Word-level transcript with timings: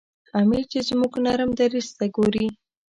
امیر 0.39 0.63
چې 0.71 0.79
زموږ 0.87 1.13
نرم 1.25 1.49
دریځ 1.59 1.87
ته 1.97 2.05
ګوري. 2.15 2.47